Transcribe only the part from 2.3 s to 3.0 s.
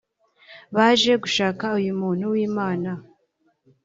w’Imana…